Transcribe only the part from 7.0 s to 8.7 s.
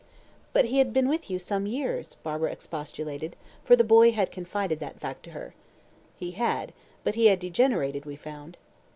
but he had degenerated, we found."